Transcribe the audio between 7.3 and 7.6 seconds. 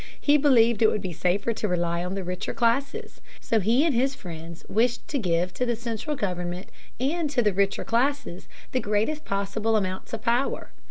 the